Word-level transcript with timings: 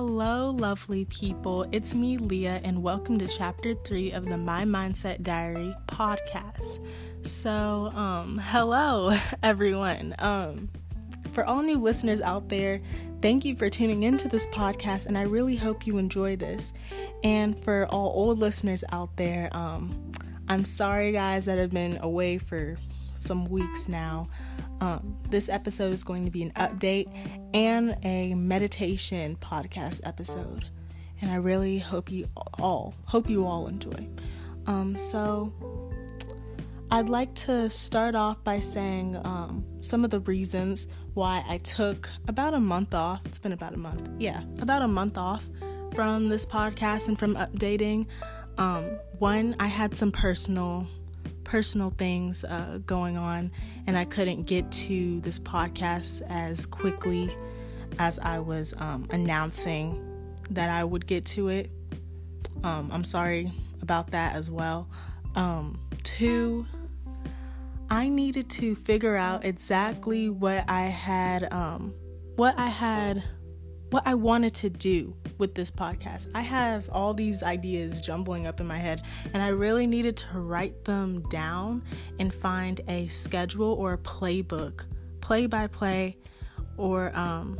Hello, 0.00 0.50
lovely 0.50 1.06
people. 1.06 1.66
It's 1.72 1.92
me, 1.92 2.18
Leah, 2.18 2.60
and 2.62 2.84
welcome 2.84 3.18
to 3.18 3.26
chapter 3.26 3.74
three 3.74 4.12
of 4.12 4.26
the 4.26 4.38
My 4.38 4.64
Mindset 4.64 5.24
Diary 5.24 5.74
podcast. 5.88 6.86
So, 7.26 7.90
um, 7.96 8.38
hello, 8.40 9.10
everyone. 9.42 10.14
Um, 10.20 10.68
for 11.32 11.44
all 11.44 11.62
new 11.62 11.80
listeners 11.80 12.20
out 12.20 12.48
there, 12.48 12.80
thank 13.22 13.44
you 13.44 13.56
for 13.56 13.68
tuning 13.68 14.04
into 14.04 14.28
this 14.28 14.46
podcast, 14.46 15.06
and 15.06 15.18
I 15.18 15.22
really 15.22 15.56
hope 15.56 15.84
you 15.84 15.98
enjoy 15.98 16.36
this. 16.36 16.74
And 17.24 17.60
for 17.64 17.88
all 17.90 18.12
old 18.14 18.38
listeners 18.38 18.84
out 18.92 19.16
there, 19.16 19.50
um, 19.50 20.12
I'm 20.48 20.64
sorry, 20.64 21.10
guys, 21.10 21.46
that 21.46 21.58
have 21.58 21.70
been 21.70 21.98
away 22.02 22.38
for 22.38 22.76
some 23.16 23.46
weeks 23.46 23.88
now. 23.88 24.28
Um, 24.80 25.18
this 25.28 25.48
episode 25.48 25.92
is 25.92 26.04
going 26.04 26.24
to 26.24 26.30
be 26.30 26.42
an 26.42 26.52
update 26.52 27.12
and 27.52 27.96
a 28.04 28.34
meditation 28.34 29.36
podcast 29.40 30.00
episode, 30.06 30.66
and 31.20 31.30
I 31.30 31.36
really 31.36 31.78
hope 31.78 32.10
you 32.10 32.28
all 32.58 32.94
hope 33.06 33.28
you 33.28 33.44
all 33.44 33.66
enjoy. 33.66 34.08
Um, 34.66 34.96
so, 34.96 35.52
I'd 36.90 37.08
like 37.08 37.34
to 37.34 37.68
start 37.68 38.14
off 38.14 38.42
by 38.44 38.60
saying 38.60 39.16
um, 39.24 39.64
some 39.80 40.04
of 40.04 40.10
the 40.10 40.20
reasons 40.20 40.88
why 41.14 41.44
I 41.48 41.58
took 41.58 42.08
about 42.28 42.54
a 42.54 42.60
month 42.60 42.94
off. 42.94 43.26
It's 43.26 43.38
been 43.38 43.52
about 43.52 43.74
a 43.74 43.78
month, 43.78 44.08
yeah, 44.18 44.42
about 44.60 44.82
a 44.82 44.88
month 44.88 45.18
off 45.18 45.48
from 45.94 46.28
this 46.28 46.46
podcast 46.46 47.08
and 47.08 47.18
from 47.18 47.34
updating. 47.34 48.06
Um, 48.56 48.84
one, 49.18 49.56
I 49.58 49.66
had 49.66 49.96
some 49.96 50.12
personal 50.12 50.86
personal 51.48 51.88
things 51.88 52.44
uh, 52.44 52.78
going 52.84 53.16
on, 53.16 53.50
and 53.86 53.96
I 53.96 54.04
couldn't 54.04 54.42
get 54.42 54.70
to 54.70 55.18
this 55.20 55.38
podcast 55.38 56.20
as 56.28 56.66
quickly 56.66 57.34
as 57.98 58.18
I 58.18 58.38
was 58.38 58.74
um, 58.76 59.06
announcing 59.10 59.98
that 60.50 60.68
I 60.68 60.84
would 60.84 61.06
get 61.06 61.24
to 61.26 61.48
it. 61.48 61.70
Um, 62.62 62.90
I'm 62.92 63.02
sorry 63.02 63.50
about 63.80 64.10
that 64.10 64.36
as 64.36 64.50
well. 64.50 64.90
Um, 65.36 65.80
two, 66.02 66.66
I 67.88 68.10
needed 68.10 68.50
to 68.50 68.74
figure 68.74 69.16
out 69.16 69.46
exactly 69.46 70.28
what 70.28 70.68
I 70.68 70.82
had, 70.82 71.50
um, 71.50 71.94
what 72.36 72.58
I 72.58 72.68
had, 72.68 73.22
what 73.90 74.06
I 74.06 74.14
wanted 74.14 74.54
to 74.56 74.70
do 74.70 75.16
with 75.38 75.54
this 75.54 75.70
podcast. 75.70 76.28
I 76.34 76.42
have 76.42 76.88
all 76.90 77.14
these 77.14 77.42
ideas 77.42 78.00
jumbling 78.00 78.46
up 78.46 78.60
in 78.60 78.66
my 78.66 78.76
head, 78.76 79.02
and 79.32 79.42
I 79.42 79.48
really 79.48 79.86
needed 79.86 80.16
to 80.18 80.40
write 80.40 80.84
them 80.84 81.22
down 81.28 81.84
and 82.18 82.32
find 82.32 82.80
a 82.88 83.06
schedule 83.08 83.72
or 83.72 83.94
a 83.94 83.98
playbook, 83.98 84.84
play 85.20 85.46
by 85.46 85.66
play, 85.66 86.18
or 86.76 87.16
um, 87.16 87.58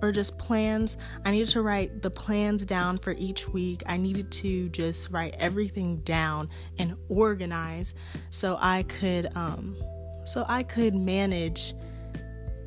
or 0.00 0.12
just 0.12 0.38
plans. 0.38 0.96
I 1.24 1.30
needed 1.30 1.48
to 1.50 1.62
write 1.62 2.02
the 2.02 2.10
plans 2.10 2.64
down 2.64 2.98
for 2.98 3.12
each 3.12 3.48
week. 3.48 3.82
I 3.86 3.96
needed 3.96 4.30
to 4.32 4.68
just 4.70 5.10
write 5.10 5.36
everything 5.38 5.98
down 5.98 6.48
and 6.78 6.96
organize 7.08 7.94
so 8.30 8.56
I 8.60 8.84
could 8.84 9.34
um, 9.34 9.76
so 10.24 10.44
I 10.48 10.62
could 10.62 10.94
manage 10.94 11.74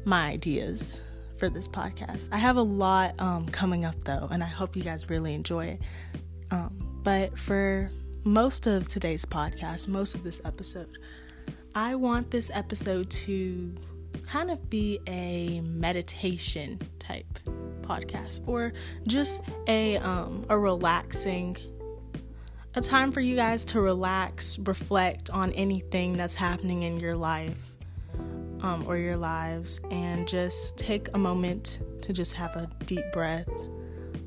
my 0.05 0.29
ideas 0.29 1.01
for 1.37 1.49
this 1.49 1.67
podcast. 1.67 2.29
I 2.31 2.37
have 2.37 2.57
a 2.57 2.61
lot 2.61 3.19
um, 3.19 3.47
coming 3.47 3.85
up 3.85 3.95
though, 4.03 4.27
and 4.31 4.43
I 4.43 4.47
hope 4.47 4.75
you 4.75 4.83
guys 4.83 5.09
really 5.09 5.33
enjoy 5.33 5.65
it. 5.65 5.81
Um, 6.51 6.99
but 7.03 7.37
for 7.37 7.91
most 8.23 8.67
of 8.67 8.87
today's 8.87 9.25
podcast, 9.25 9.87
most 9.87 10.15
of 10.15 10.23
this 10.23 10.41
episode, 10.43 10.97
I 11.75 11.95
want 11.95 12.31
this 12.31 12.49
episode 12.53 13.09
to 13.11 13.73
kind 14.27 14.51
of 14.51 14.69
be 14.69 14.99
a 15.07 15.61
meditation 15.61 16.79
type 16.99 17.39
podcast 17.81 18.45
or 18.47 18.73
just 19.07 19.41
a 19.67 19.97
um, 19.97 20.45
a 20.49 20.57
relaxing 20.57 21.55
a 22.75 22.81
time 22.81 23.11
for 23.11 23.21
you 23.21 23.35
guys 23.35 23.65
to 23.65 23.81
relax, 23.81 24.59
reflect 24.59 25.31
on 25.31 25.51
anything 25.53 26.15
that's 26.15 26.35
happening 26.35 26.83
in 26.83 26.99
your 26.99 27.15
life 27.15 27.76
um, 28.61 28.85
or 28.87 28.97
your 28.97 29.17
lives 29.17 29.79
and 29.91 30.27
just 30.27 30.77
take 30.77 31.07
a 31.13 31.17
moment 31.17 31.79
to 32.01 32.13
just 32.13 32.33
have 32.33 32.55
a 32.55 32.69
deep 32.85 33.03
breath. 33.11 33.49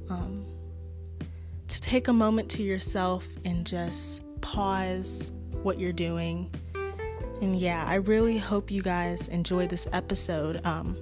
Um, 0.09 0.45
to 1.69 1.81
take 1.81 2.09
a 2.09 2.13
moment 2.13 2.51
to 2.51 2.63
yourself 2.63 3.27
and 3.45 3.67
just 3.67 4.23
pause 4.41 5.33
what 5.63 5.79
you're 5.79 5.93
doing. 5.93 6.51
And 7.43 7.57
yeah, 7.57 7.85
I 7.87 7.97
really 7.97 8.39
hope 8.39 8.71
you 8.71 8.83
guys 8.83 9.29
enjoy 9.29 9.67
this 9.67 9.87
episode. 9.93 10.65
Um, 10.67 10.97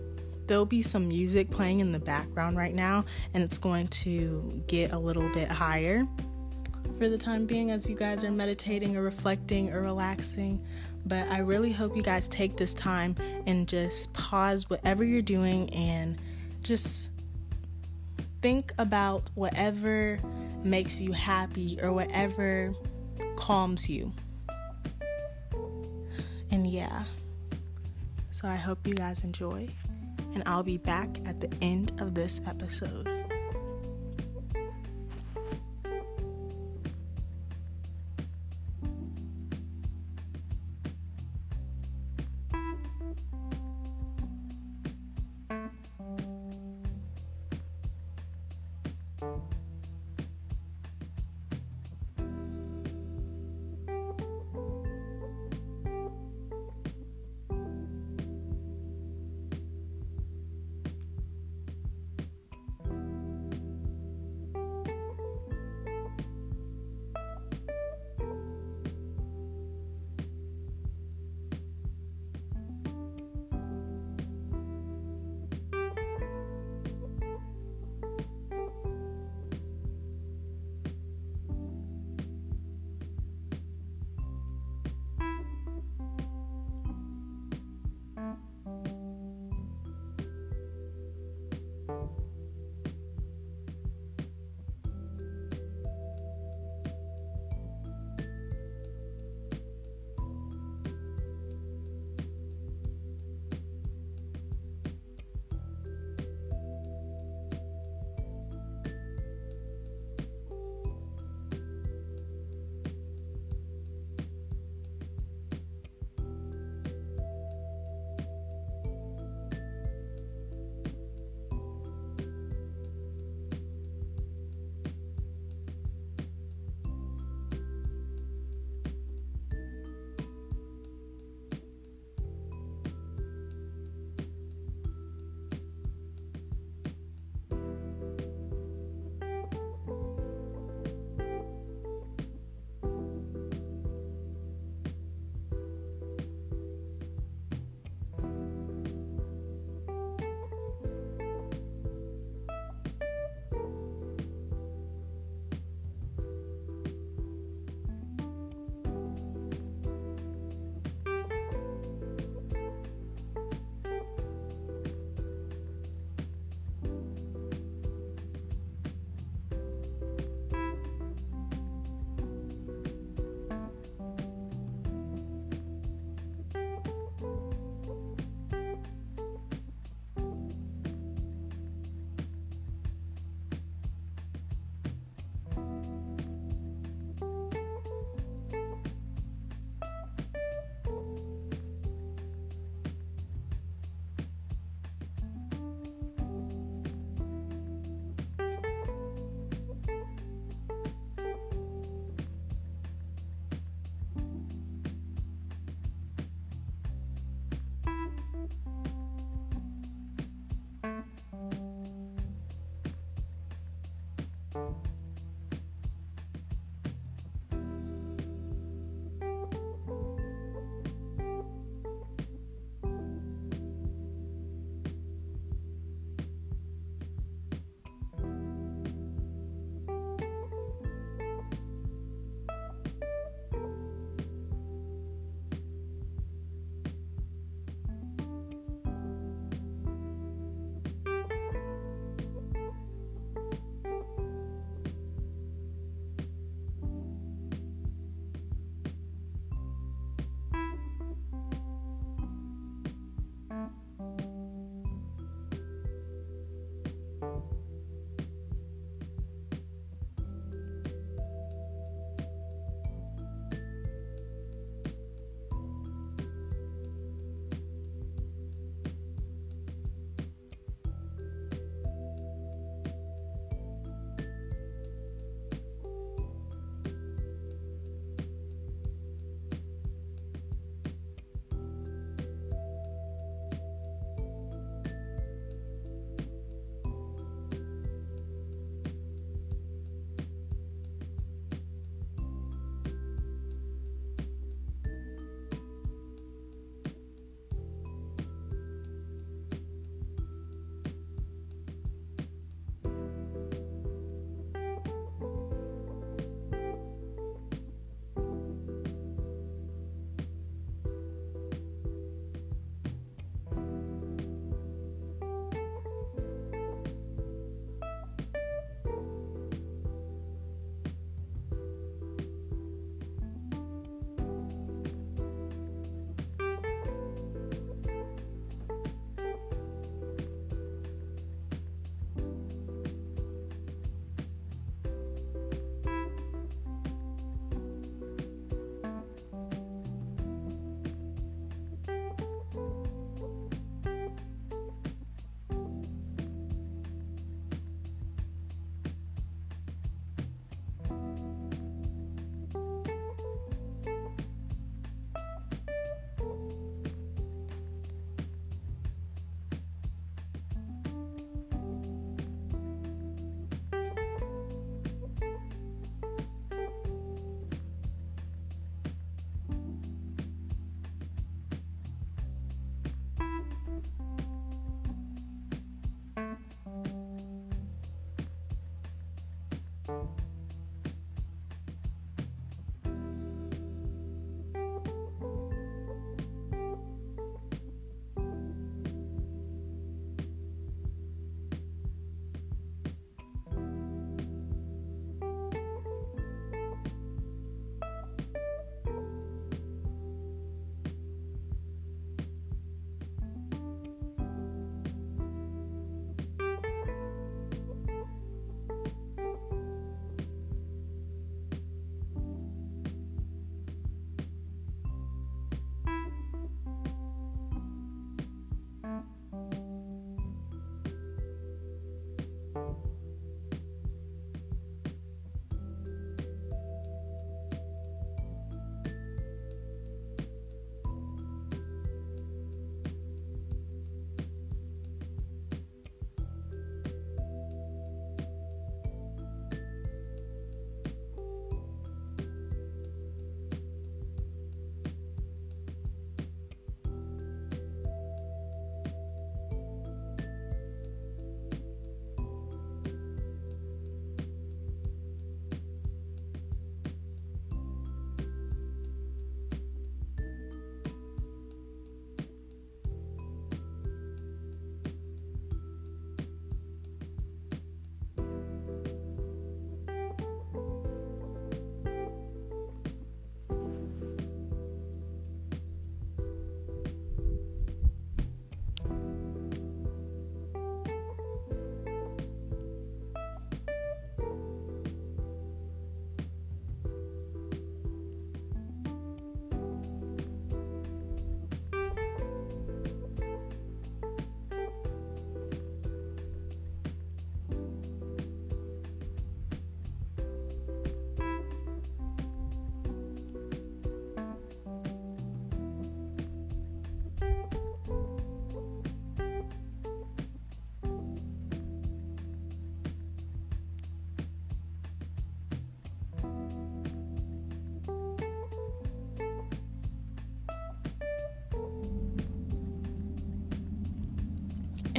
there'll 0.46 0.66
be 0.66 0.82
some 0.82 1.08
music 1.08 1.50
playing 1.50 1.80
in 1.80 1.92
the 1.92 1.98
background 1.98 2.56
right 2.56 2.74
now, 2.74 3.04
and 3.34 3.42
it's 3.42 3.58
going 3.58 3.88
to 3.88 4.62
get 4.66 4.92
a 4.92 4.98
little 4.98 5.30
bit 5.32 5.48
higher 5.48 6.06
for 6.98 7.08
the 7.08 7.18
time 7.18 7.46
being 7.46 7.70
as 7.70 7.88
you 7.88 7.94
guys 7.94 8.24
are 8.24 8.30
meditating 8.30 8.96
or 8.96 9.02
reflecting 9.02 9.72
or 9.72 9.82
relaxing. 9.82 10.64
But 11.06 11.28
I 11.28 11.38
really 11.38 11.72
hope 11.72 11.96
you 11.96 12.02
guys 12.02 12.28
take 12.28 12.56
this 12.56 12.74
time 12.74 13.16
and 13.46 13.66
just 13.66 14.12
pause 14.12 14.68
whatever 14.68 15.04
you're 15.04 15.22
doing 15.22 15.70
and 15.70 16.18
just 16.62 17.10
think 18.42 18.72
about 18.78 19.30
whatever 19.34 20.18
makes 20.62 21.00
you 21.00 21.12
happy 21.12 21.78
or 21.82 21.92
whatever 21.92 22.74
calms 23.36 23.88
you. 23.88 24.12
And 26.50 26.66
yeah, 26.66 27.04
so 28.30 28.48
I 28.48 28.56
hope 28.56 28.86
you 28.86 28.94
guys 28.94 29.24
enjoy, 29.24 29.68
and 30.34 30.42
I'll 30.46 30.62
be 30.62 30.78
back 30.78 31.18
at 31.26 31.40
the 31.40 31.52
end 31.60 31.92
of 32.00 32.14
this 32.14 32.40
episode. 32.46 33.17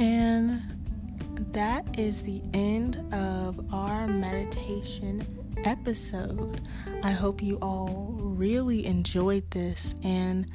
And 0.00 0.62
that 1.52 1.98
is 1.98 2.22
the 2.22 2.42
end 2.54 2.96
of 3.12 3.60
our 3.70 4.06
meditation 4.06 5.26
episode. 5.64 6.62
I 7.02 7.10
hope 7.10 7.42
you 7.42 7.56
all 7.56 8.14
really 8.18 8.86
enjoyed 8.86 9.50
this, 9.50 9.94
and 10.02 10.46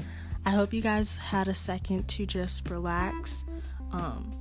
I 0.47 0.49
hope 0.49 0.73
you 0.73 0.81
guys 0.81 1.17
had 1.17 1.47
a 1.47 1.53
second 1.53 2.07
to 2.09 2.25
just 2.25 2.67
relax, 2.71 3.45
um, 3.91 4.35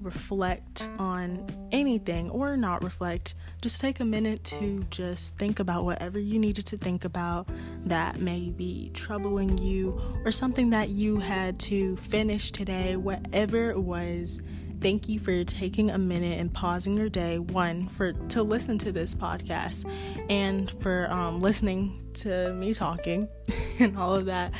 reflect 0.00 0.88
on 0.98 1.46
anything, 1.72 2.30
or 2.30 2.56
not 2.56 2.82
reflect. 2.82 3.34
Just 3.60 3.80
take 3.80 4.00
a 4.00 4.04
minute 4.04 4.44
to 4.44 4.84
just 4.90 5.36
think 5.36 5.60
about 5.60 5.84
whatever 5.84 6.18
you 6.18 6.38
needed 6.38 6.66
to 6.66 6.76
think 6.76 7.04
about 7.04 7.48
that 7.84 8.20
may 8.20 8.50
be 8.50 8.90
troubling 8.94 9.58
you, 9.58 10.00
or 10.24 10.30
something 10.30 10.70
that 10.70 10.90
you 10.90 11.18
had 11.18 11.58
to 11.60 11.96
finish 11.96 12.50
today, 12.50 12.96
whatever 12.96 13.70
it 13.70 13.80
was 13.80 14.42
thank 14.80 15.08
you 15.08 15.18
for 15.18 15.42
taking 15.44 15.90
a 15.90 15.98
minute 15.98 16.38
and 16.38 16.52
pausing 16.52 16.96
your 16.96 17.08
day 17.08 17.38
one 17.38 17.88
for 17.88 18.12
to 18.12 18.42
listen 18.42 18.78
to 18.78 18.92
this 18.92 19.14
podcast 19.14 19.90
and 20.30 20.70
for 20.70 21.10
um, 21.10 21.40
listening 21.40 22.00
to 22.14 22.52
me 22.54 22.72
talking 22.72 23.28
and 23.80 23.96
all 23.96 24.14
of 24.14 24.26
that 24.26 24.52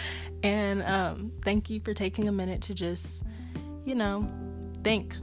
and 0.43 0.83
um, 0.83 1.33
thank 1.45 1.71
you 1.71 1.81
for 1.81 1.95
taking 1.95 2.29
a 2.29 2.33
minute 2.33 2.61
to 2.61 2.75
just 2.75 3.25
you 3.85 3.95
know 3.95 4.29
think 4.83 5.15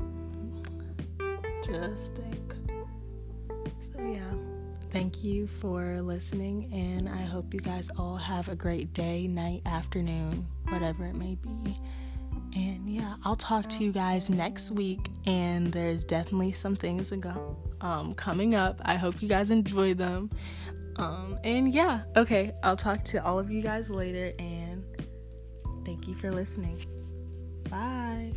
just 1.66 2.14
think 2.16 2.54
so 3.80 4.00
yeah 4.00 4.34
thank 4.92 5.24
you 5.24 5.48
for 5.48 6.02
listening 6.02 6.70
and 6.74 7.10
i 7.10 7.22
hope 7.22 7.54
you 7.54 7.60
guys 7.60 7.90
all 7.98 8.18
have 8.18 8.48
a 8.50 8.56
great 8.56 8.94
day 8.94 9.28
night 9.28 9.62
afternoon 9.66 10.46
whatever 10.70 11.06
it 11.06 11.16
may 11.16 11.36
be 11.36 11.76
and 12.56 12.90
yeah, 12.90 13.16
I'll 13.24 13.36
talk 13.36 13.68
to 13.72 13.84
you 13.84 13.92
guys 13.92 14.30
next 14.30 14.72
week. 14.72 15.10
And 15.26 15.72
there's 15.72 16.06
definitely 16.06 16.54
some 16.54 16.76
things 16.76 17.12
ago, 17.12 17.58
um, 17.82 18.14
coming 18.14 18.56
up. 18.56 18.80
I 18.86 18.96
hope 18.96 19.22
you 19.22 19.28
guys 19.28 19.52
enjoy 19.52 19.94
them. 19.94 20.30
Um, 20.98 21.38
and 21.44 21.74
yeah, 21.74 22.04
okay, 22.16 22.54
I'll 22.64 22.78
talk 22.78 23.04
to 23.06 23.24
all 23.24 23.38
of 23.38 23.52
you 23.52 23.62
guys 23.62 23.90
later. 23.90 24.32
And 24.40 24.86
thank 25.86 26.08
you 26.08 26.16
for 26.16 26.32
listening. 26.32 26.80
Bye. 27.70 28.34